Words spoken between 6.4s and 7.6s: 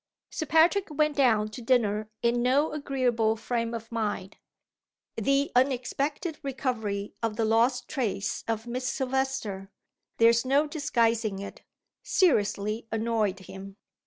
recovery of the